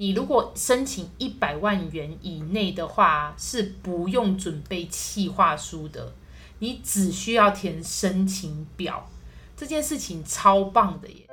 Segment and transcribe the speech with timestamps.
[0.00, 6.14] 你如果申请一百万元以内的话，是不用准备企划书的，
[6.60, 9.10] 你只需要填申请表，
[9.54, 11.26] 这件事情超棒的耶。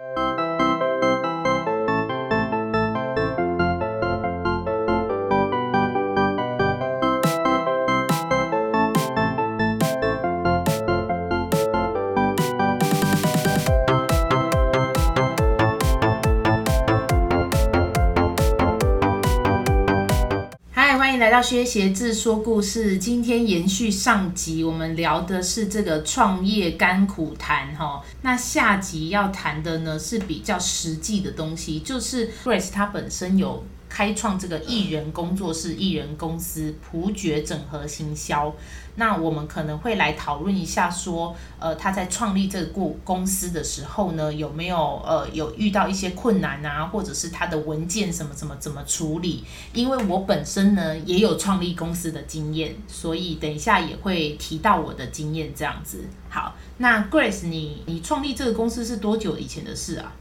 [21.38, 28.02] 大薛写字说故事，今天延续上集，我们聊的是这个创业甘苦谈哈。
[28.24, 33.64] 那下集要谈的呢是比较实际的东西，就是 Grace 她本身有。
[33.90, 38.54] 开创这个艺人工作室、艺人公司普觉整合行销，
[38.96, 42.72] 那我们可能会来讨论一下，说，呃，他在创立这个
[43.04, 49.44] 公司的时候呢，有没有呃有遇到一些困难啊，或者是他的文件什么怎么怎么处理？
[49.74, 56.06] 因为我本身呢也有创立公司的经验，所以等一下也会提到我的经验这样子。
[56.30, 60.14] 好，那 Grace，你你创立这个公司是多久以前的事啊？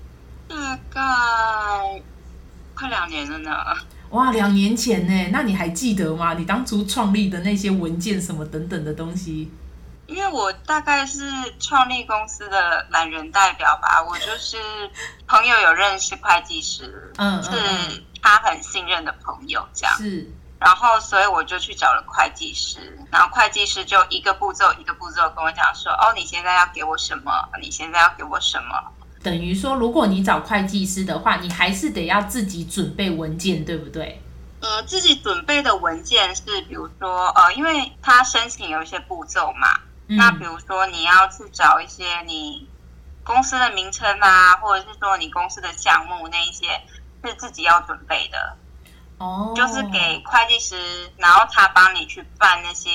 [0.49, 2.03] 大概。
[2.77, 3.51] 快两年了呢！
[4.11, 5.31] 哇，两年前呢？
[5.33, 6.35] 那你还记得吗？
[6.35, 9.51] 你当初创立的那些文件什么等等的东西？
[10.07, 14.59] 因为我大概是创立公司的懒人代表吧，我就是
[15.27, 17.51] 朋友有认识会计师，嗯，是
[18.23, 20.31] 他很信任的朋友，这样是。
[20.59, 27.33] 然后，所以我就去找了会计师，然后会计师就一个步骤一个步骤跟我讲说：“哦，你现在要给我什么？
[27.61, 28.93] 你现在要给我什么？”
[29.27, 34.23] 等于说，如果你找会计师的话，你还是得要自己准备文件，对不对？
[34.61, 42.69] 呃，自己准备的文件是，比如说，呃，因为他申请有一些步骤嘛，嗯、那比如说你要去找一些你
[43.25, 46.81] 公司的名称啊，或者是说你公司的项目那一些，
[47.25, 48.57] 是自己要准备的。
[49.19, 52.91] 哦，就是给会计师，然后他帮你去办那些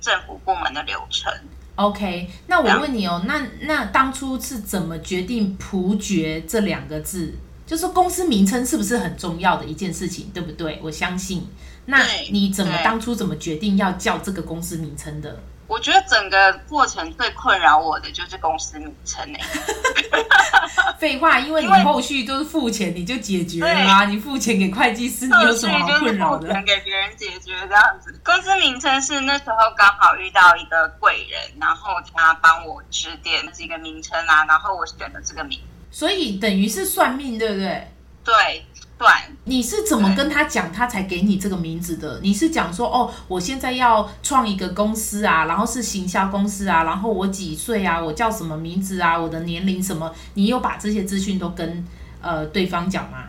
[0.00, 1.30] 政府部门的流程。
[1.76, 7.34] OK，那我问你哦，那那当初是怎么决定“普珏”这两个字？
[7.66, 10.78] 就是公司名称是不是很重要的一件事情，对不对？
[10.82, 11.46] 我相信。
[11.86, 15.40] 那你怎么当初怎么决定要叫这个公司名称的？
[15.66, 19.40] 我觉得整个过程最困扰我的就是公司名称诶。
[20.98, 24.04] 废话，因为你后续都是付钱，你就解决了啊。
[24.04, 26.48] 你付钱给会计师，你有什么好困扰的？
[26.48, 28.18] 付钱给别人解决这样子。
[28.24, 35.60] 公司名称是那时候刚好遇到一个贵人，然后他帮我指点几个名称啊，然后我选了这个名。
[35.90, 37.90] 所以等于是算命，对不对？
[38.24, 38.66] 对。
[38.96, 39.08] 对，
[39.42, 42.20] 你是怎么跟他讲，他才给你这个名字的？
[42.22, 50.14] 你是讲说，哦，我现在要创一个公司啊，然后是行销公司啊，然后我几岁啊，我叫什么名字啊，我的年龄什么？
[50.34, 51.84] 你有把这些资讯都跟
[52.22, 53.24] 呃对方讲吗？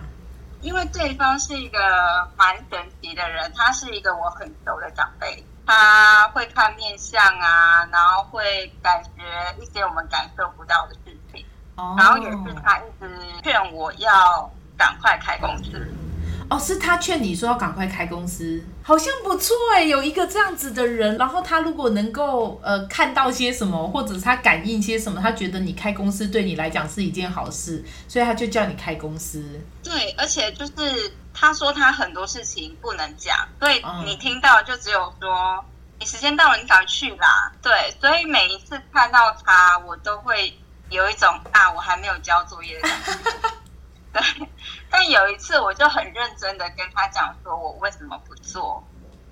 [0.62, 1.80] 因为对方是一个
[2.38, 9.24] 蛮神奇的人，他是一个我很熟的长辈，他会看面相啊，然后会感觉
[9.60, 11.44] 一些我们感受不到的事情，
[11.76, 13.10] 哦，然后也是他一直
[13.44, 14.50] 劝我要。
[14.78, 15.88] 赶快开公司
[16.48, 16.60] 哦！
[16.60, 21.18] 是他劝你说要赶快开公司，好像不错哎，有一个这样子的人。
[21.18, 29.44] 然后他如果能够呃看到些什么，或者是他感应些什么，他觉得你开公司对你来讲是一件好事，所以他就叫你开公司。
[29.84, 35.64] 对，而且就是他说他很多事情不能讲，所以你听到就只有说、嗯、
[36.00, 37.52] 你时间到了，你赶快去啦。
[37.60, 40.56] 对，所以每一次看到他，我都会
[40.92, 43.50] 有一种啊，我还没有交作业的感觉。
[44.16, 44.48] 对，
[44.90, 48.82] 但有一次我就很认真的跟他讲说，我为什么不做，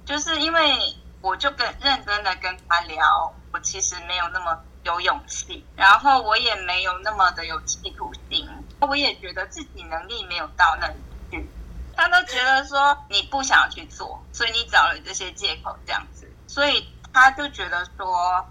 [0.06, 8.46] 就是因为我就跟认真的跟他聊，我其实没有那么有勇气，然后我也没有那么的有企图心，
[8.82, 10.96] 我也觉得自己能力没有到那里
[11.32, 11.50] 去，
[11.96, 18.46] 他都觉得说你不想去做，所以你找了这些借口这样子，所以他就觉得说。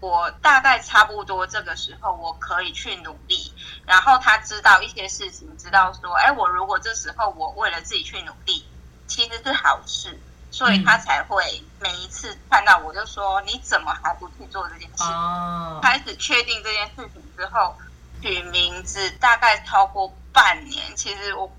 [0.00, 3.52] 我大概差不多这个时候，我可以去努力。
[3.84, 8.64] 然后他知道一些事情，知道说，哎，我如果这时候我为了自己去努力，
[9.06, 10.18] 其实是好事，
[10.50, 11.44] 所以他才会
[11.80, 15.04] 每一次看到我就说，你怎么还不去做这件事？
[15.04, 15.80] 哦。
[15.82, 17.76] 开始确定这件事情之后，
[18.22, 20.96] 取名字大概超过半年。
[20.96, 21.52] 其实我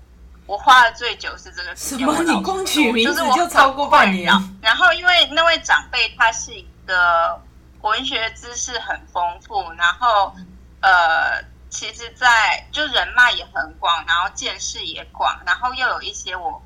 [0.46, 2.00] 我花的最久是这个时间。
[2.00, 2.22] 什么？
[2.24, 4.32] 你光取名字就超过半年？
[4.60, 7.40] 然后因为那位长辈他是一个。
[7.82, 10.34] 文学知识很丰富，然后，
[10.80, 16.62] 呃，其实在，就人脉也很广，然后见识也广，然后又有一些我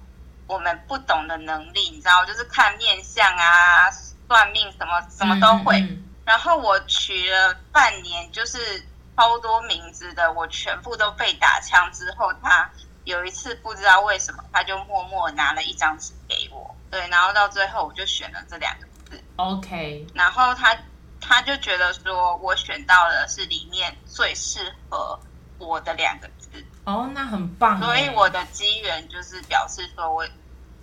[0.46, 3.90] 我们不懂的能力，你知道，就是看面相啊、
[4.28, 5.80] 算命什么什么都会。
[5.80, 8.86] 嗯嗯、然后我取了半年，就是
[9.16, 12.70] 超多名字的，我全部都被打枪之后，他
[13.04, 20.06] 有一次不知道为什么，他就默默拿了一张纸给我，对，然后到最后我就选了这两个字，OK。
[20.14, 20.76] 然后他
[21.20, 25.18] 他就觉得说我选到的是里面最适合
[25.58, 27.80] 我的两个字，哦，那很棒。
[27.80, 30.26] 所以我的机缘就是表示说我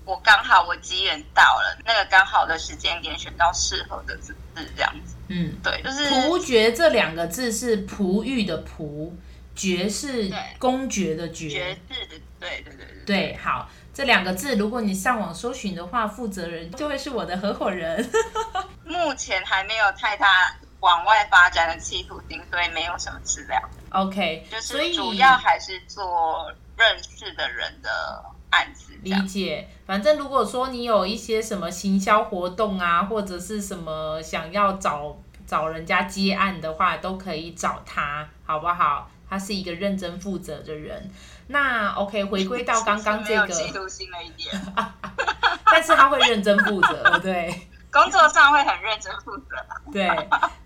[0.05, 5.15] 我刚好我机缘到了，那个刚好的时间点选到适合的字字这样子。
[5.27, 9.15] 嗯，对，就是仆爵这两个字是璞玉的璞。
[9.55, 13.05] 爵是公爵的爵，爵士的，对对对对。
[13.05, 18.09] 对，好，这两个字，如果你上网搜寻的话，负责人就会是我的合伙人。
[18.83, 23.61] 目前还没有太大往外发展的企图心，所以没有什么资料。
[23.89, 28.93] OK，就是主要还是做认识的人的案子。
[29.03, 39.09] 理解，反正如果说你有一些什么行销活动啊，或者是什么想要找找人家接案的话，都可以找他，好不好？
[39.33, 41.09] 他是一个认真负责的人。
[41.47, 44.61] 那 OK，回归到刚刚这个，嫉妒心了一点，
[45.65, 49.55] 但是他会认真负责，对， 工作上会很认真负责。
[49.91, 50.07] 对，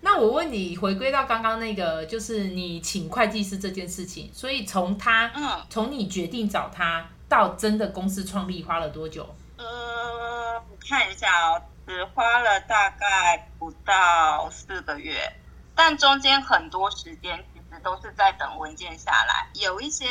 [0.02, 9.34] 那我问你，回归到刚刚那个，就是你请会计师这件事情，所以从他，嗯，从你决定找他到真的公司创立花了多久？
[9.56, 15.32] 呃，我看一下哦，只花了大概不到四个月，
[15.74, 17.42] 但中间很多时间。
[17.80, 20.06] 都是在等文件下来，有一些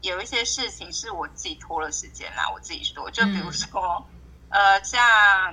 [0.00, 2.48] 有一些事情是我自己拖了时间啦。
[2.52, 4.06] 我自己说，就比如说，
[4.50, 5.02] 嗯、呃，像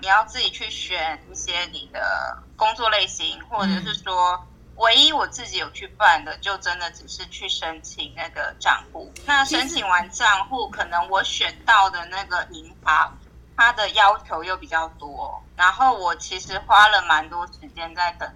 [0.02, 4.46] 你要自己去选一些你的工作类型，或者是说，
[4.76, 9.12] 唯一我自己有去办的，就真的只是去申请那个账户。
[9.26, 13.18] 那申请完账户，可能我选到的那个银行，
[13.56, 18.32] 它的要求又比较多，然后我其实花了蛮多时间在等。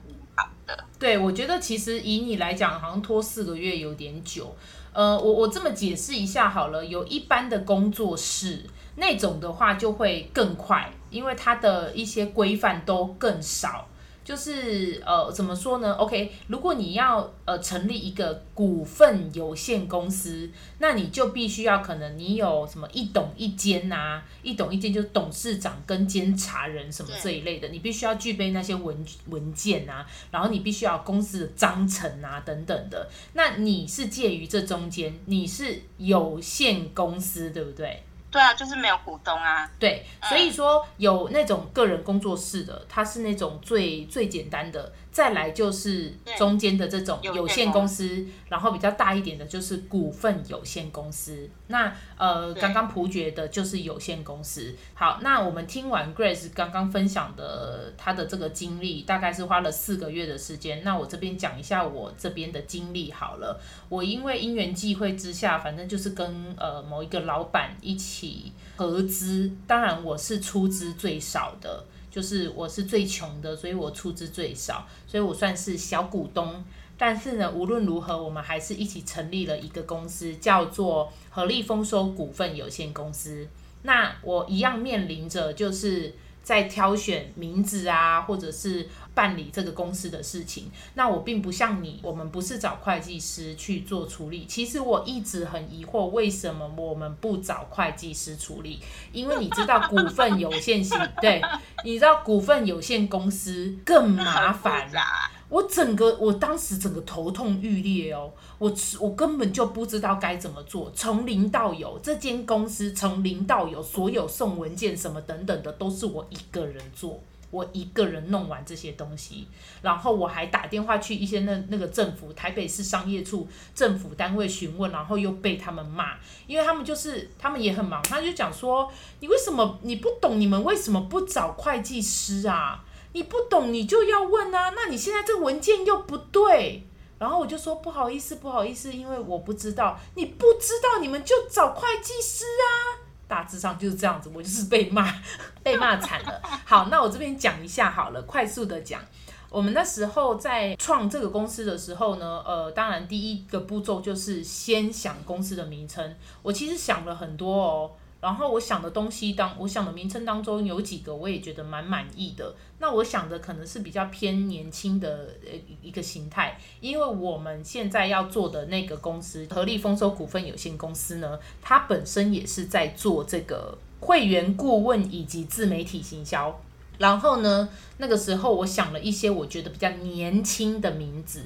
[0.99, 4.55] 对，我觉得其实以你来讲，好像拖四个月有点久。
[4.93, 8.63] 呃，我我这么解释一下好了，有一般的工作室
[8.95, 13.87] 那种的话就会更快，因为它的一些规范都更少。
[14.27, 33.09] 就是呃，怎么说呢？OK，如果你要呃成立一个股份有限公司，那你就必须要可能你有什么一董一监呐，一董一监就是董事长跟监察人什么这一类的，你必须要具备那些文文件啊，然后你必须要公司的章程啊等等的。
[33.31, 38.03] 那你是介于这中间，你是有限公司，对不对？
[38.29, 39.69] 对啊，就是没有股东啊。
[39.79, 44.91] 对，所以说有那种个人工作室的，它是那种最最简单的。
[45.17, 51.49] 再来就是中间的这种有限公司，然后比较大一点的就是股份有限公司。
[51.65, 54.75] 那呃，刚刚璞爵的就是有限公司。
[54.93, 60.83] 好，那我们听完 Grace 刚刚分享的他的这个经历，大概是花了四个月的时间。
[60.83, 63.59] 那我这边讲一下我这边的经历好了。
[63.89, 71.85] 我因为因缘际会之下，反正就是跟呃某一个老板一起合资，当然我是出资最少的。
[72.17, 76.63] 就是我是最穷的，所以我出资最少，所以我算是小股东。
[76.97, 83.47] 但是呢，无论如何，我们还是一起成立了一个公司，叫做合力丰收股份有限公司。
[83.83, 86.11] 那我一样面临着就是。
[86.47, 88.87] 在挑选名字啊，或者是
[89.17, 94.45] 办理这个公司的事情，那我并不像你，我们不是找会计师去做处理。
[94.45, 98.79] 其实我一直很疑惑，为什么我们不找会计师处理？
[99.11, 101.41] 因为你知道股份有限型， 对，
[101.83, 104.87] 你知道股份有限公司更麻烦。
[105.49, 119.47] 我整个，我当时整个头痛欲裂哦，我我根本就不知道该怎么做，从零到有，这间公司从零到有，所有送文件什么等等的都是我一个人做，我一个人弄完这些东西，
[119.81, 132.83] 然后我还打电话去一些那那个政府台北市商业处政府单位询问，然后又被他们骂，因为他们就是他们也很忙，他就讲说，你为什么你不懂，你们为什么不找会计师啊？
[133.13, 134.73] 你不懂，你就要问啊。
[134.75, 136.85] 那你现在这个文件又不对，
[137.17, 139.97] 然后我就说不好意思，不好意思，因为我不知道。
[140.15, 143.06] 你不知道，你们就找会计师啊。
[143.27, 145.13] 大致上就是这样子，我就是被骂，
[145.61, 146.41] 被骂惨了。
[146.65, 149.01] 好，那我这边讲一下好了，快速的讲。
[149.49, 156.15] 我们那时候在创这个公司的时候呢，呃，当然第一个步骤就是先想公司的名称。
[156.41, 157.91] 我其实想了很多哦。
[158.19, 162.55] 然后我想的东西当我想的名称当中有几个我也觉得蛮满意的。
[162.79, 176.59] 那我想的可能是比较偏年轻的呃一个形态，因为我们现在要做的那个公司合力丰收股份有限公司呢，它本身也是在做这个会员顾问以及自媒体行销。
[176.97, 181.43] 然后呢，那个时候我想了一些我觉得比较年轻的名字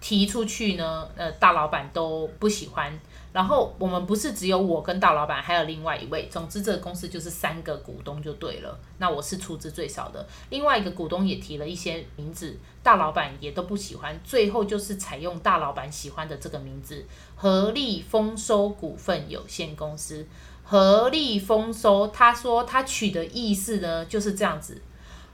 [0.00, 3.00] 提出去呢，呃，大老板都不喜欢。
[3.32, 6.28] 然后我们不是只有我跟大老板，还有另外一位。
[6.30, 8.78] 总之，这个公司就是三个股东就对了。
[8.98, 14.20] 那我是出资最少的，另外一个股东也提了一些名字，大老板也都不喜欢。
[14.22, 20.26] 最后就是采用大老板喜欢的这个名字——合力丰收股份有限公司。
[20.64, 24.80] 合力丰收，他说他取的意思呢就是这样子：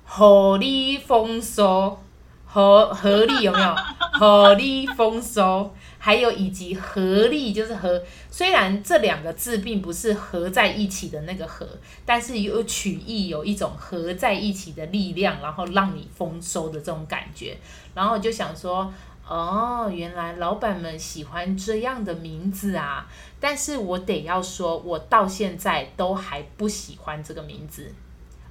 [0.04, 1.98] 合力丰收，
[2.46, 3.74] 合合力有没有？
[4.12, 5.74] 合力丰收。
[5.98, 8.00] 还有以及合力就是合，
[8.30, 11.68] 虽然这两个字并不是合在一起的那个合，
[12.06, 17.58] 但是有取意，有一种合在一起的力量，然后让你丰收的这种感觉。
[17.94, 18.92] 然后就想说，
[19.26, 23.06] 哦，原来老板们喜欢这样的名字啊！
[23.40, 27.92] 但是我得要说，我到现在都还不喜欢这个名字，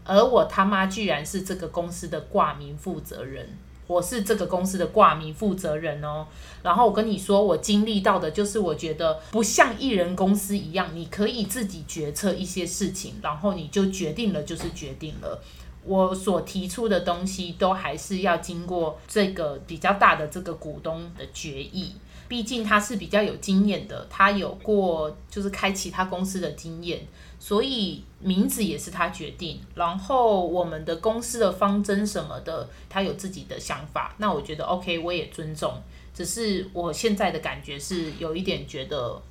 [0.03, 3.57] 而我他妈居然是这个公司的挂名负责人。
[3.87, 6.27] 我是这个公司的挂名负责人哦，
[6.61, 15.41] 然后我跟你说，我经历到的就是，我觉得不像艺人公司一样，你可以自己决策一些事情，然后你就决定了就是决定了。
[15.85, 21.93] 我所提出的东西都还是要经过这个比较大的这个股东的决议，
[22.27, 27.07] 毕竟他是比较有经验的，他有过就是开其他公司的经验。
[27.47, 34.13] 所以名字也是他决定，然后我们的公司的方针什么的，他有自己的想法。
[34.17, 35.81] 那我觉得 OK，我也尊重。
[36.13, 39.21] 只是我现在的感觉是有一点觉得，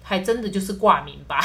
[0.00, 1.40] 还真的就是挂名吧。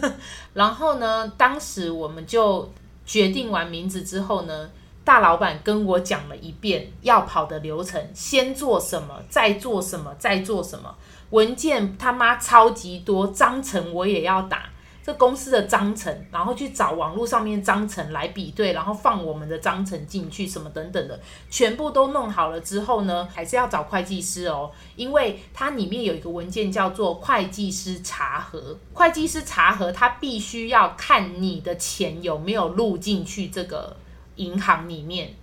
[0.52, 2.70] 然后呢，当时我们就
[3.06, 4.68] 决定完名字之后呢，
[5.06, 10.94] 大老板跟我讲了一遍要跑的流程，先做什么，再做什么，再做什么。
[11.30, 14.70] 文件他妈超级多，章程我也要打。
[15.06, 21.16] 这公司的章程，然后去找网络上面章程来比对，然后放我们的章程进去，什么等等的，
[21.48, 33.96] 全部都弄好了之后呢，还是要找会计师哦，因为它里面有一个文件叫做会计师查核，会计师查核他必须要看你的钱有没有入进去这个
[34.34, 35.36] 银行里面，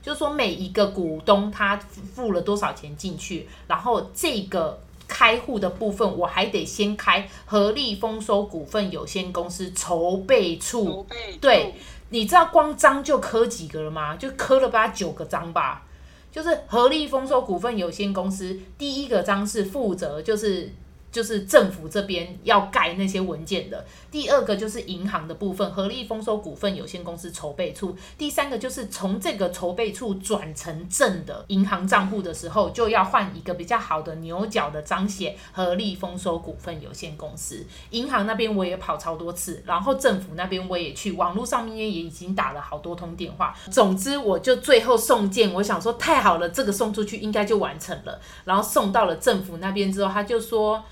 [0.00, 4.80] 就是说每一个股东他付了多少钱进去，然后这个。
[5.10, 11.04] 开户的部分，我还得先开合力丰收股份有限公司筹备处。
[11.40, 11.74] 对，
[12.10, 14.14] 你知道光章就刻几个了吗？
[14.14, 15.82] 就刻了八九个章吧。
[16.30, 20.72] 就是合力丰收股份有限公司第一个章是负责，就是。
[21.12, 23.84] 就是政府这边要盖那些文件的。
[24.10, 27.96] 第二个就是银行的部分，合力丰收股份有限公司筹备处。
[28.18, 37.64] 第三个就是从这个筹备处转成正的银行账户的时候，就要换一个比较好的牛角的章写合力丰收股份有限公司。
[37.90, 43.54] 银行那边我也跑超多次，然后政府那边我也去，网络上面也已经打了好多通电话。
[43.70, 48.20] 总之，我就最后送件，我想说太好了，这个送出去应该就完成了。
[48.44, 50.82] 然后送到了政府那边之后，他就说。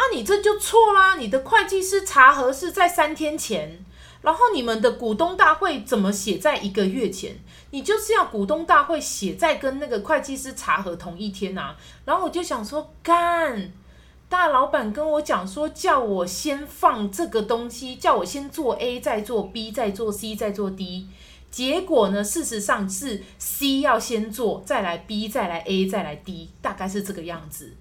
[0.00, 1.16] 啊，你这就错啦！
[1.16, 3.84] 你的会计师查核是在三天前，
[4.22, 7.36] 然后你们的股东大会怎么写在一个月前？
[7.72, 11.76] 你就是要股东大会写在跟那个会计师查核同一天啊！
[12.06, 13.70] 然后我就想说，干，
[14.30, 21.08] 大老板跟我讲说，叫我先放这个东西，叫我先做 A，再做 B，再做 C，再做 D。
[21.50, 27.74] 结果呢，事实上是 C 要先做，再来 B，再来 A，再来 D，大概是这个样子。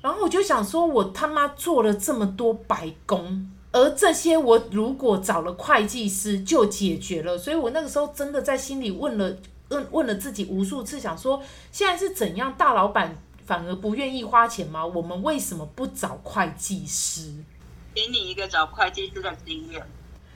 [0.00, 7.36] 然后我就想说，我他妈做了这么多白工，而这些我如果找了会计师就解决了。
[7.36, 9.36] 所以我那个时候真的在心里问了
[9.70, 12.54] 问问了自己无数次，想说现在是怎样？
[12.56, 14.86] 大老板反而不愿意花钱吗？
[14.86, 17.34] 我们为什么不找会计师？
[17.92, 19.84] 给你一个找会计师的经验，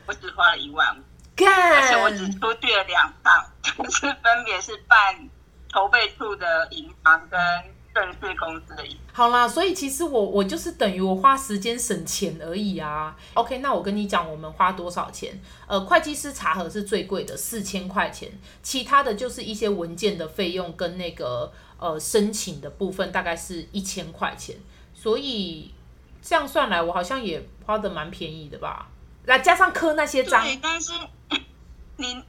[0.06, 0.88] 我只花了一万
[1.36, 5.28] 而且我只出去了两趟，就是分别是办
[5.72, 7.38] 筹备处的银行跟。
[7.94, 8.96] 正式公司的意思。
[9.12, 13.16] 好啦，所以其实我我就是等于我花时间省钱而已啊。
[13.34, 15.40] OK，那我跟你讲，我们花多少钱？
[15.66, 18.30] 呃，会计师查核是最贵的，四千块钱。
[18.62, 24.56] 其他的就是一些文件的费用跟那个呃申请的部分，大概是一千块钱。
[24.94, 25.72] 所以
[26.22, 28.88] 这样算来，我好像也花的蛮便宜的吧？
[29.26, 30.42] 来加上刻那些章。
[30.42, 30.92] 对，但是
[31.96, 32.22] 你。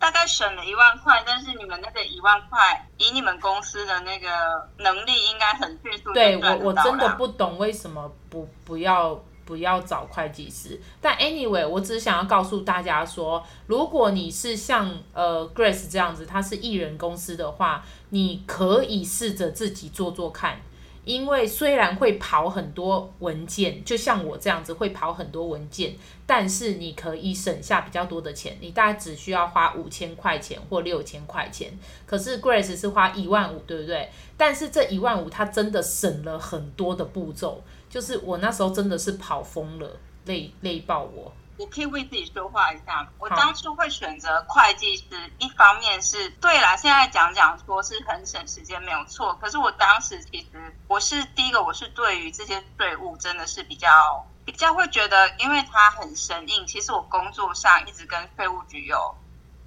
[0.00, 6.10] 大概省了一万块，但是你们那个一万块，以你们公司的那个能力，应该很迅速。
[6.14, 10.80] 对我，我真的不懂为什么不不要不要找会计师。
[11.02, 20.62] 但 anyway，我只是想要告诉大家说，如果你是像呃 Grace 这样子，他是艺人公司的话，你可以试着自己做做看。
[21.10, 31.76] 因为虽然会跑很多文件，就像我这样子会跑很多文件，但是你可以省下比较多的钱，你大概只需要花五千块钱或六千块钱。
[32.06, 34.08] 可是 Grace 是花一万五，对不对？
[34.36, 41.32] 但是这一万五，它真的省了很多的步骤，就是我那时候真的是跑疯了，累累爆我。
[41.60, 43.06] 我可以为自己说话一下。
[43.18, 49.34] 我当初会选择会计师，一方面是对啦，现在讲讲说是很省时间没有错。
[49.34, 56.66] 可是我当时其实我是第一个，我是对于这些税务真的是比较比较会觉得，因为它很生硬。
[56.66, 59.14] 其实我工作上一直跟税务局有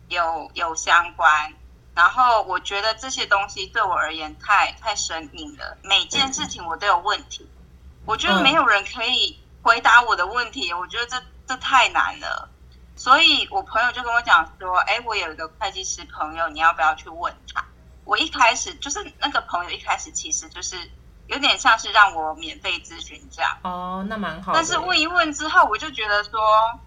[0.08, 1.54] 有有相关，
[1.94, 7.48] 然后我觉得这些东西对我而言太太生硬了，每件事情我都有问题，
[8.08, 10.74] 我觉得没有人可以回答我的问题。
[10.74, 11.22] 我觉得这。
[11.46, 12.50] 这太难了，
[12.96, 17.64] 所以我朋友就跟我讲说：“哎，我有一个会计师朋友，你要不要去问他？”
[18.06, 20.76] 我一开始就是那个朋友，一开始其实就是
[21.28, 23.58] 有点像是让我免费咨询这样。
[23.64, 24.52] 哦，那蛮好。
[24.54, 26.40] 但是问一问之后，我就觉得说：“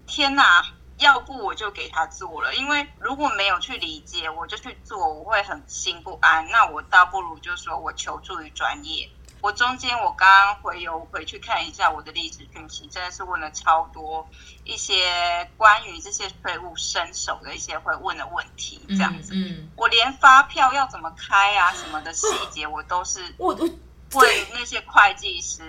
[0.07, 0.65] 天哪，
[0.99, 6.47] 要不我就给他做了，因为如果没有去理解，我就去做，我会很心不安。
[6.51, 9.11] 那我倒不如就说我求助于专业。”
[9.47, 14.29] 我中间我刚刚回游回去看一下我的历史讯息，真的是问了超多
[14.65, 19.33] 一些关于这些税务伸手的一些会问的问题，这样子。
[19.35, 25.63] 嗯，嗯，我连发票要怎么开啊什么的细节，我都是 我我问那些会计师。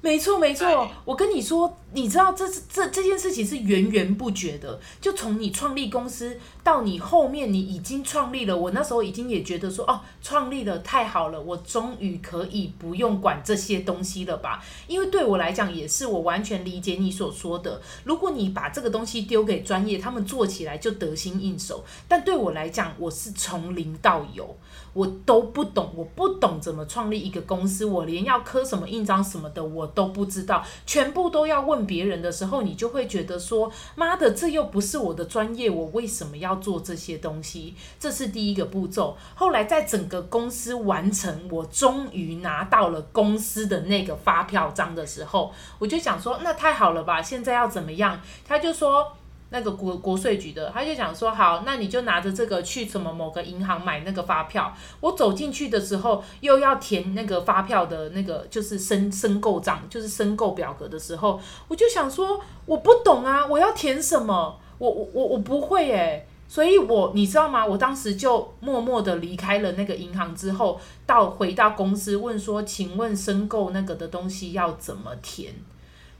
[0.00, 0.88] 没错，没错。
[1.06, 4.78] 我跟你说，你知道这这这件事情是源源不绝的。
[5.00, 8.56] 就从你创立公司到你后面，你已经创立了。
[8.56, 14.64] 我那时候已经也觉得说，哦，创立的太好了，我终于可以不用管这些东西了吧？
[14.88, 17.80] 因为对我来讲也是，我完全理解你所说的。
[18.04, 21.84] 如果你把这个东西丢给专业，他们做起来就得心应手。
[22.08, 24.56] 但对我来讲，我是从零到有。
[24.94, 37.74] 我都不懂，我不懂怎么创立一个公司，我连要刻什么印章什么的我都不知道，全部都要问别人的时候，你就会觉得说，妈的，这又不是我的专业，我为什么要做这些东西？
[37.98, 39.16] 这是第一个步骤。
[39.34, 47.20] 后来在整个公司完成，我终于拿到了公司的那个发票章的时候，我就想说，那太好了吧？
[47.22, 48.20] 现在要怎么样？
[48.46, 49.12] 他就说。
[49.50, 54.74] 那个国国税局的，他就讲说好，那你就拿着这个去什么某个银行买那个发票。
[54.98, 64.58] 我走进去的时候，又要填那个发票的那个就是申申购账，就是申购表格的时候，我就想说我不懂啊，我要填什么？
[64.78, 66.26] 我我我我不会诶。
[66.46, 67.64] 所以我你知道吗？
[67.64, 75.54] 我当时就默默的离开了那个银行之后，到回到公司问说，请问申购那个的东西要怎么填？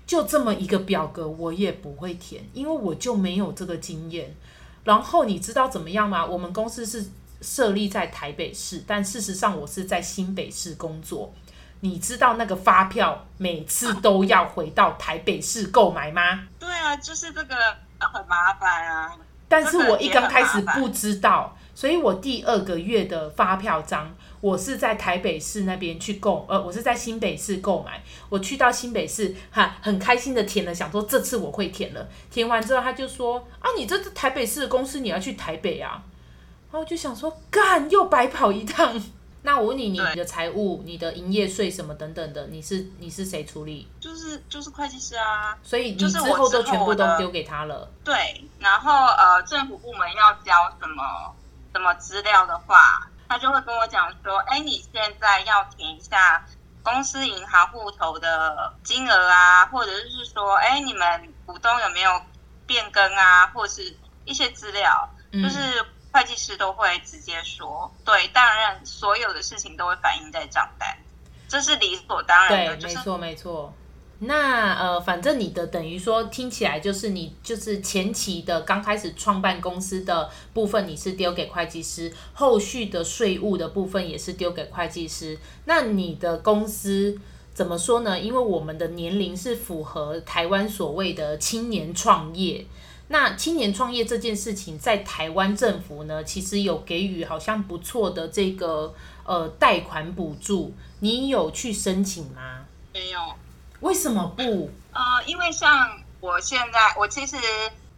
[0.06, 4.34] 就这么一个表格，我也不会填，因为我就没有这个经验。
[4.82, 6.26] 然后你知道怎么样吗？
[6.26, 7.06] 我们公司是
[7.40, 11.32] 设立在台北市，但事实上我是在新北市工作。
[11.80, 16.48] 你知道那个发票每次都要回到台北市购买吗？
[16.58, 17.54] 对啊，就是这个
[17.98, 19.16] 很麻烦啊。
[19.54, 24.12] 但是我一刚开始不知道，所以我第二个月的发票章。
[24.40, 28.02] 我是在台北市那边去购，呃，我是在新北市购买。
[28.28, 32.08] 我去到新北市，哈，很开心的填了，想说这次我会填了。
[32.30, 36.02] 填完之后，他就说啊，你这是台北市的公司，你要去台北啊。
[36.70, 39.00] 然后我就想说，干，又白跑一趟。
[39.44, 43.86] 那我问你，你的财务、你的营业税什么等等的，你是你是谁处理？
[44.00, 45.56] 就是就是会计师啊。
[45.62, 47.88] 所以你之后都全部都丢给他了。
[48.02, 51.34] 对，然后呃，政府部门要交什么
[51.72, 53.08] 什么资料的话。
[53.26, 56.44] 他就会跟我讲说：“哎，你现在要填一下
[56.82, 62.20] 公司银行户头的金额啊，或者是说，哎，你们股东有没有
[62.66, 65.82] 变更啊，或者是一些资料，就是
[66.14, 67.92] 会计师都会直接说。
[68.04, 70.96] 对，当然所有的事情都会反映在账单，
[71.48, 72.76] 这是理所当然的。
[72.76, 73.74] 对，没错，没错。”
[74.20, 85.36] 那呃，反正你的等于说听起来就是你就是前期的刚开始创办公司的部分，你是丢给会计师，后续的税务的部分也是丢给会计师。
[85.64, 87.18] 那你的公司
[87.52, 88.18] 怎么说呢？
[88.18, 92.64] 因为我们的年龄是符合台湾所谓的青年创业。
[93.14, 98.92] 那青年创业这件事情，在台湾政府呢，其实有给予好像不错的这个
[99.24, 102.66] 呃贷款补助，你有去申请吗？
[102.92, 103.20] 没有。
[103.78, 104.68] 为什么不？
[104.92, 107.36] 呃，因为像我现在，我其实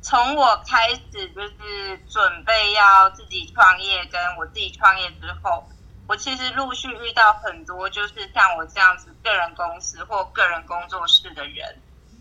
[0.03, 5.67] 从我开始就是准备要自己创业，跟我自己创业之后，
[6.07, 11.75] 我其实陆续遇到很多就是像我这样子个人公司或个人工作室的人。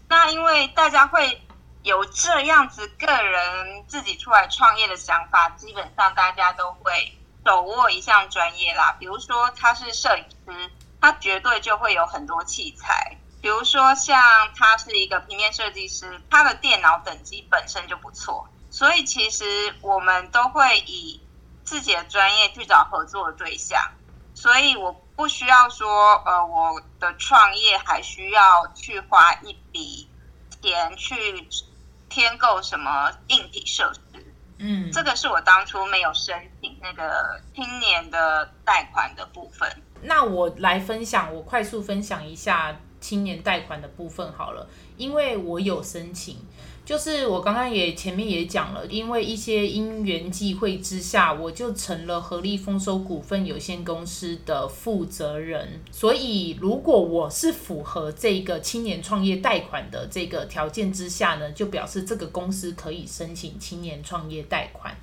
[0.08, 1.42] 那因为大家会
[1.86, 10.70] 有这样子个人自己出来创业的想法，基本上大家都会手握一项专业啦，比如说他是摄影师。
[11.02, 13.16] 他绝对就会有很多器材。
[13.40, 14.20] 比如说，像
[14.56, 21.22] 他是一个平面设计师，他的电脑等级本身就不错，所以其实我们都会以
[21.64, 23.80] 自己的专业去找合作的对象。
[24.34, 30.10] 所以我不需要说，呃，我的创业还需要去花一笔
[30.64, 31.48] 钱去
[32.16, 34.00] 添购什么硬体设施。
[34.58, 39.70] 嗯，这个是我当初没有申请那个青年的贷款的部分。
[40.02, 42.74] 那我来分享，我快速分享一下。
[43.06, 46.38] 青年贷款的部分好了，因为我有申请，
[46.84, 55.80] 就是我刚刚也前面也讲了，因为一些因缘际会之下，我就成了合力丰收股份有限公司的负责人。
[55.92, 64.98] 所以，如果我是符合这个青年创业贷款的这个条件之下呢，就表示这个公司可以申请青年创业贷款。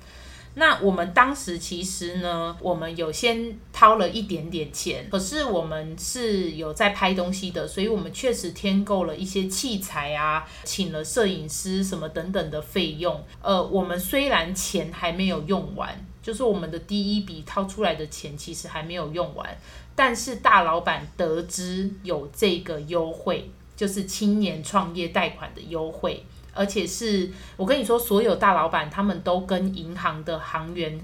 [0.55, 13.23] 那我们当时其实呢，我们有先掏了一点点钱，可是我们是有在拍东西的，所以我们确实添购了一些器材啊，请了摄影师什么等等的费用。
[13.41, 19.57] 呃，我们虽然钱还没有用完，就是我们的第一笔掏出来的钱其实还没有用完，
[19.95, 26.23] 但是大老板得知有这个优惠，就是青年创业贷款的优惠。
[26.53, 30.99] 而且是我跟你说，所有大老板他们都跟银行的行员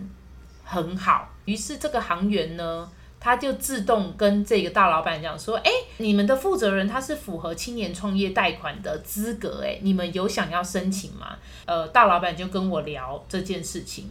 [0.64, 2.88] 很好，于是这个行员呢，
[3.20, 11.36] 他就自动跟这个大老板讲说：“哎，你们的负责人他是符合青年创业贷款的资格，哎，你们有想要申请吗？”
[11.66, 14.08] 呃，大老板就跟我聊这件事情，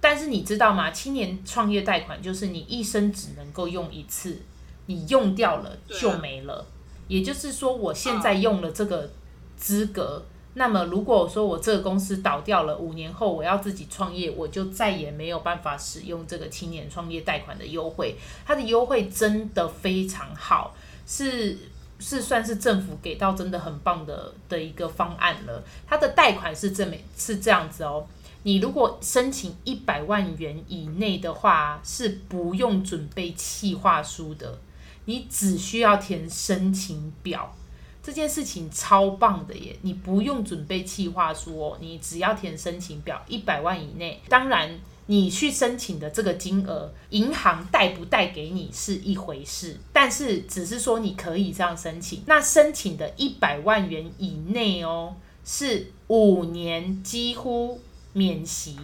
[0.00, 0.92] 但是你知道吗？
[0.92, 4.40] 青年创业贷款就是你一生只能够用一次，
[4.86, 6.64] 你用掉了就没了。
[7.08, 9.10] 也就是说，我现在用了这个
[9.56, 10.24] 资格。
[10.58, 18.16] 那么，如果说我这个公司倒掉了，五年后我要自己创业，我就再也没有办法使用这个青年创业贷款的优惠。
[18.44, 20.74] 它的优惠真的非常好，
[21.06, 21.56] 是
[22.00, 25.62] 是算是政府给到真的很棒的的一个方案了。
[25.86, 28.04] 它的贷款是这么是这样子哦，
[28.42, 34.58] 你如果申请一百万元以内的话，是不用准备企划书的，
[35.04, 37.54] 你只需要填申请表。
[38.08, 39.76] 这件事情超棒的耶！
[39.82, 44.18] 你不用准备企划书哦，你只要填申请表，一百万以内。
[44.30, 52.22] 当然，你去申请的这个金额，银行贷不贷给你是一回事，但是只是说你可以这样申请。
[52.24, 57.78] 那申请的一百万元以内哦，是五年几乎
[58.14, 58.74] 免息。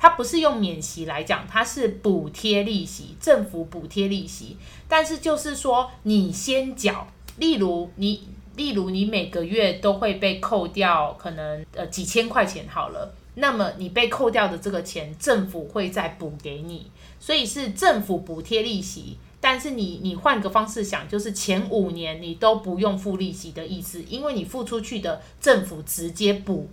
[0.00, 4.56] 它不是用免息来讲，它是补贴利息，政府补贴利息。
[4.88, 8.26] 但是就是说，你先缴，例如你。
[8.56, 13.14] 例如，你每个月都会被扣掉，可能呃几千块钱好了。
[13.34, 19.16] 那么你被扣掉的这个钱，政府会再补给你，所以是政府补贴利息。
[19.40, 26.68] 但是你你换个方式想，就是前五年你都不用付利息的意思，因为你付出去的政府直接补，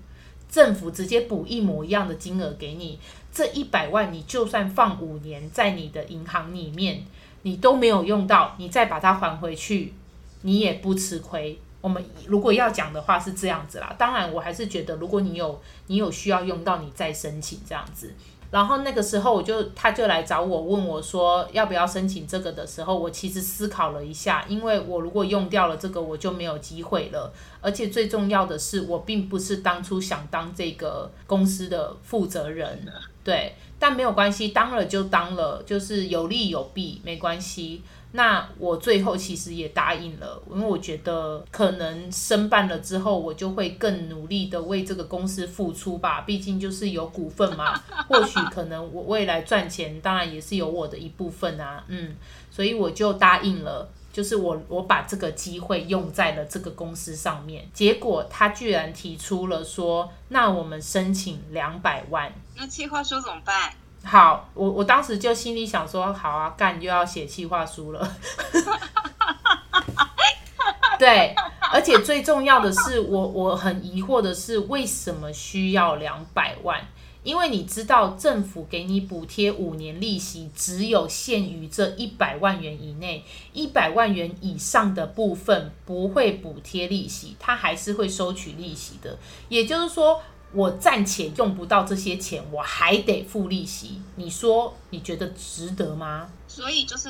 [0.50, 3.00] 政府直接补一模一样的金额给你。
[3.32, 7.06] 这一百万你就算放五年在你的银行里面，
[7.44, 9.94] 你都没有用到，你再把它还回去，
[10.42, 11.58] 你也不吃亏。
[11.82, 18.14] 我们如果要讲的话是这样子啦，当然我还是觉得，如果你有你有需要用到，你再申请这样子。
[18.52, 27.32] 然后那个时候我就他就来找我问我说要不要申请这个的时候，我其实思考了一下，因为我如果用掉了这个，我就没有机会了。
[27.62, 32.88] 而且最重要的是，我并不是当初想当这个公司的负责人，
[33.24, 37.84] 对，但没有关系，当了就当了，就是有利有弊，没关系。
[38.12, 46.22] 那我最后其实也答应了，因为我觉得可能申办了之后，我就会更努力的为这个公司付出吧。
[46.26, 51.84] 毕竟就是有股份嘛， 或许可能我未来赚钱，当然也是有我的一部分啊。
[51.88, 52.16] 嗯，
[52.50, 57.70] 所以我就答应了，就是我我把这个机会用在了这个公司上面。
[57.74, 63.72] 结果他居然提出了说，那我们申请两百万，那计划书怎么办？
[64.04, 68.16] 好，我我当时就心里想说，好啊，干就要写企划书了。
[70.98, 71.36] 对，
[71.72, 76.82] 而且最重要的是，我我很疑惑的是，为什么需要两百万？
[77.24, 89.20] 因为你知道，政府给你补贴五年利息，只有限于这一百万元以内，一百万元以上的部分不会补贴利息，它还是会收取利息的。
[89.50, 90.22] 也就是说。
[90.52, 94.02] 我暂且用不到这些钱，我还得付利息。
[94.16, 96.30] 你说你觉得值得吗？
[96.48, 97.10] 所以就是。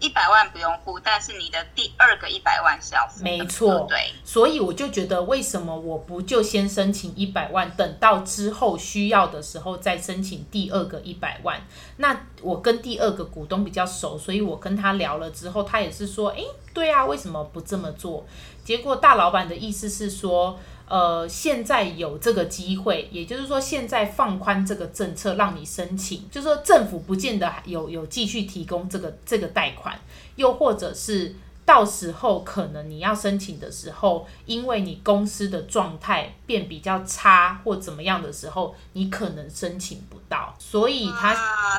[0.00, 3.24] 一百万不用付，但是你的第二个一百万是要付的。
[3.24, 4.12] 没错，对。
[4.22, 11.60] 所以我就觉得，为什么我不就先申请一百万，等到之后需要的时候再申请第二个一百万？
[11.96, 18.24] 那我跟第二个股东比较熟，所以我跟他聊了之后，他也是说，诶，对啊，为什么不这么做？
[18.64, 20.56] 结果大老板的意思是说。
[20.88, 29.98] 呃，现在有这个机会，也就是说，现在放宽这个政策，让你申请，就是说政府不见得有有继续提供这个这个贷款，
[30.36, 31.34] 又或者是。
[31.68, 40.54] 到时候可能你要申请的时候，因为你公司的状态变比较差或怎么样的时候，你可能申请不到。
[40.58, 41.34] 所以他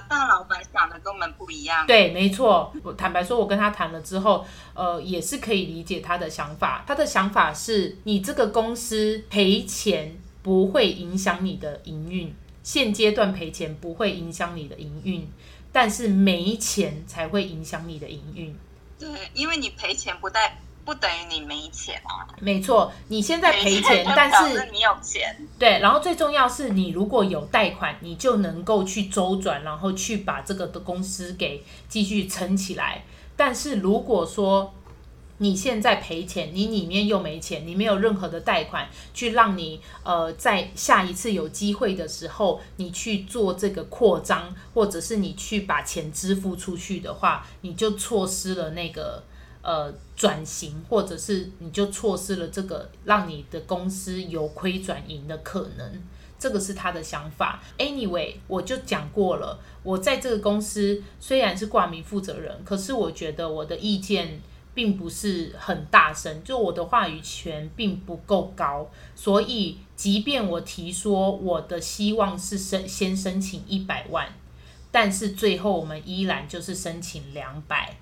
[0.08, 1.88] 大老板想的跟我们不一样。
[1.88, 2.71] 对，没错。
[2.84, 6.84] 我坦白说，我跟他谈了之后，呃，也是可以理解他的想法。
[6.86, 15.28] 他的想法是你这个公司赔钱不会影响你的营运，现阶段赔钱不会影响你的营运，
[15.71, 18.56] 但是没钱才会影响你的营运。
[18.99, 22.27] 对，因为你赔钱不带不等于你没钱啊。
[22.39, 25.35] 没错，你现在赔钱， 但是你有钱。
[25.57, 33.03] 对，然后最重要是你如果有贷款，你就能够去周转，然后去把这个的公司给继续撑起来。
[33.38, 34.73] 但是如果说，
[35.41, 49.23] 你现在赔钱，你里面又没钱，你没有任何的贷款去让你呃在下一次有机会的时候，你去做这个扩张，或者是你去把钱支付出去的话，你就错失了那个
[49.62, 56.02] 呃转型，或者是你就错失了这个让你的公司由亏转盈的可能。
[56.38, 57.62] 这个是他的想法。
[57.78, 64.41] Anyway，我就讲过了，我在这个公司虽然是挂名负责人，可是我觉得我的意见。
[64.80, 74.26] 并不是很大声，就我的话语权并不够高，所以即便我提说我的希望是申先申请一百万，
[74.89, 77.94] 但是最后我们依然就是申请两百，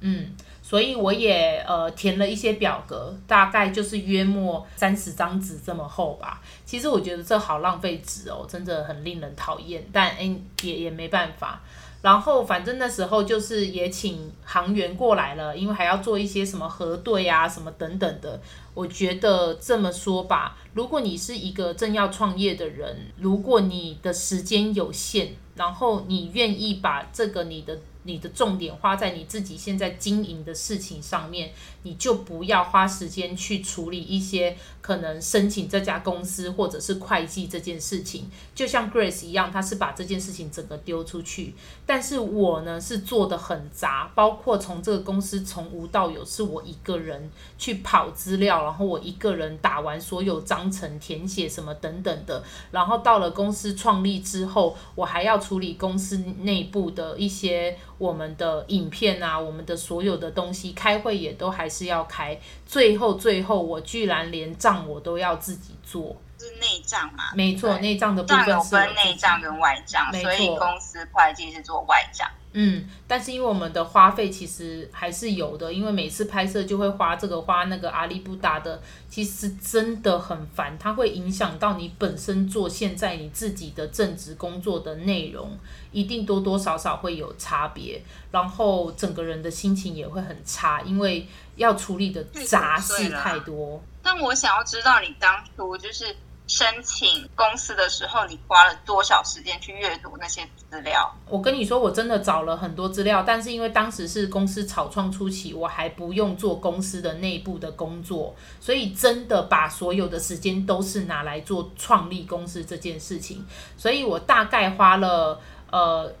[0.00, 6.42] 嗯，所以我也呃填了一些表格，大概就是约莫三十张纸这么厚吧。
[6.66, 11.62] 其实我觉得这好浪费纸哦，真的很令人讨厌，但诶也也没办法。
[12.02, 18.40] 然后反正那时候就是也请行员过来了，因为还要做一些什么核对啊，什么等等的。
[18.74, 27.78] 我觉得这么说吧，如果你是一个正要创业的人，如果你的时间有限，然后你愿意把这个你的。
[28.06, 38.30] 你的重点花在你自己现在经营的事情上面，你就不要花时间去处理一些可能申请这家公司或者是会计这件事情。
[38.54, 57.76] 就像 Grace 一样，他是把这件事情整个丢出去，但是我呢是做得很杂，包括从这个公司从无到有是我一个人去跑资料，然后我一个人打完所有章程填写什么等等的，然后到了公司创立之后，我还要处理公司内部的一些。
[57.98, 62.38] 我们的影片啊，我们的所有的东西，开会也都还是要开。
[62.66, 67.24] 最后，最后，我居然连账我都要自己做，是内账嘛？
[67.34, 68.70] 没错，内账的部分是。
[68.70, 72.28] 分内账跟外账，所以公司会计是做外账。
[72.58, 85.58] 嗯，但是因为我们的花费其实还是有的，因为每次拍摄就会花这个花那个阿里不达的，其实真的很烦，它会影响到你本身做现在你自己的正职工作的内容，
[85.92, 93.82] 一定多多少少会有差别，然后整个人的心情也会很差，因为要处理的杂事太多。
[94.02, 96.16] 但我想要知道你当初就是。
[96.46, 101.12] 申请公司的时候，你花了多少时间去阅读那些资料？
[101.28, 113.44] 我跟你说，我真的找了很多资料，但是因为当时是公司草创初期，我还不用做公司的内部的工作，所以真的把所有的时间都是拿来做创立公司这件事情，
[113.76, 116.12] 所以我大概花了呃。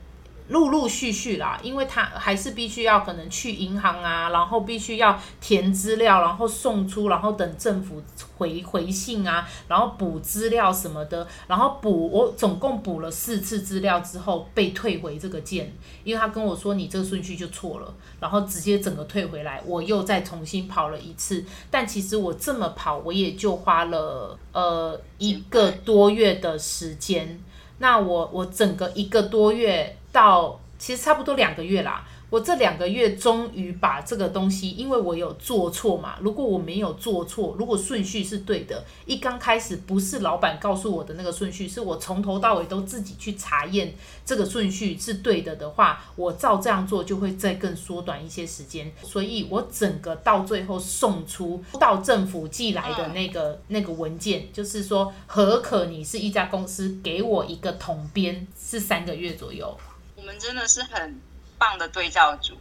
[0.48, 8.00] 陆陆续续啦，因为他还是必须要可能去银行啊，然后必须要填资料，然后送出，然后等政府
[8.38, 15.72] 回回信啊，然后补资料什么的，然后补我总共补了四次资料之后被退回这个件，
[16.04, 27.40] 因为他跟我说你这个顺序就错了，然后直接整个退回来，我又再重新跑了一次，但其实我这么跑，我也就花了呃一个多月的时间，
[27.78, 29.96] 那我我整个一个多月。
[30.16, 36.16] 到其实差不多两个月啦，我这两个月终于把这个东西，因为我有做错嘛。
[36.20, 48.92] 如果我没有做错，如果顺序是对的，一刚开始不是老板告诉我的那个顺序，是我从头到尾都自己去查验这个顺序是对的的话，我照这样做就会再更缩短一些时间。
[49.04, 59.78] 所以我整个到最后送出到政府寄来的那个那个文件，就是说何可你是一家公司，给我一个统编是三个月左右。
[60.16, 61.20] 我们真的是很。
[61.58, 62.58] 棒的对照组，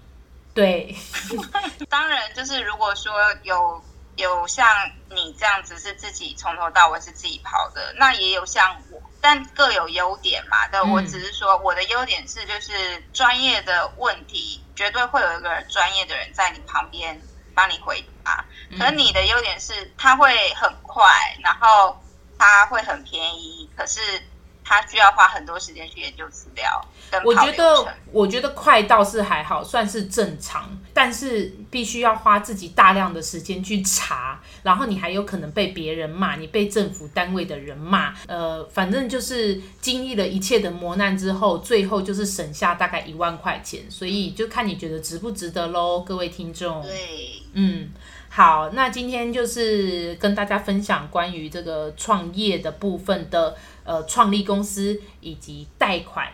[0.53, 0.95] 对，
[1.89, 3.83] 当然就是如果说有
[4.15, 4.67] 有像
[5.09, 10.67] 你这样子是自己从头到尾是自己跑的，那也有像我，但各有优点嘛。
[10.71, 17.21] 但，我只是说我的优点是就是专业的问题绝对会有一个专业的人在你旁边
[17.53, 18.45] 帮你回答，
[18.79, 21.05] 可是你的优点是他会很快，
[21.43, 22.01] 然后
[22.39, 24.01] 他会很便宜，可是。
[24.65, 26.81] 他需要花很多时间去研究资料。
[27.23, 30.77] 我觉得，我觉得快倒是还好，算是正常。
[30.91, 38.13] 但是必须要花自己大量的时间去查，然后你还有可能被别人骂，你被政府单位的人骂。
[38.27, 43.81] 呃，反正就是经历了一切的磨难之后，最后就是省下大概一万块钱。
[43.89, 46.81] 所以就看你觉得值不值得喽，各位听众。
[46.81, 47.91] 对，嗯。
[48.27, 56.27] 好，那今天就是跟大家分享关于这个创业的部分的，呃，创立公司以及贷款。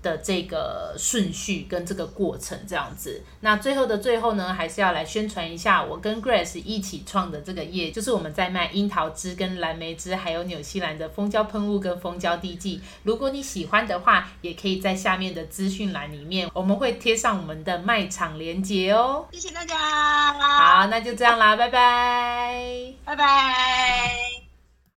[0.00, 12.80] 的这个顺序跟这个过程这样子，那最后的最后呢，还是要来宣传一下我跟 Grace 一起创的这个业，就是我们在卖樱桃汁跟蓝莓汁，还有纽西兰的蜂胶喷雾跟蜂胶滴剂。
[13.02, 19.26] 如果你喜欢的话，也可以在下面的资讯栏里面，我们会贴上我们的卖场链接哦。
[19.32, 19.76] 谢谢大家，
[20.34, 24.47] 好，那就这样啦，拜拜，拜拜。